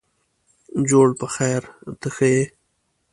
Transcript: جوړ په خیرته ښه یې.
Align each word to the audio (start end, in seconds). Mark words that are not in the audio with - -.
جوړ 0.89 1.07
په 1.19 1.25
خیرته 1.33 2.09
ښه 2.15 2.27
یې. 2.33 2.43